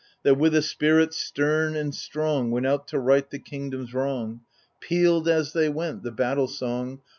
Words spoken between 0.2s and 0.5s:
That